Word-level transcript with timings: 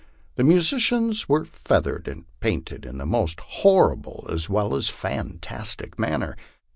The 0.33 0.43
musicians 0.43 1.29
were 1.29 1.45
feathered 1.45 2.07
and 2.07 2.25
painted 2.39 2.87
in 2.87 2.97
the 2.97 3.05
most 3.05 3.39
horrible 3.39 4.25
as 4.31 4.49
well 4.49 4.73
as 4.73 4.89
fantastic 4.89 5.99
manner. 5.99 6.35